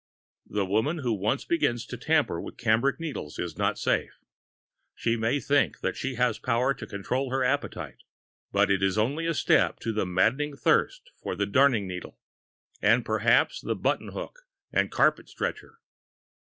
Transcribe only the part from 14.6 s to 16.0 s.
and carpet stretcher.